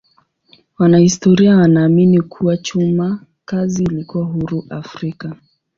[0.77, 5.35] Wanahistoria wanaamini kuwa chuma kazi ilikuwa huru Afrika.